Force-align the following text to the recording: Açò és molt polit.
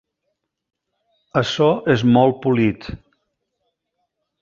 Açò 1.43 1.69
és 1.97 2.07
molt 2.17 2.43
polit. 2.47 2.91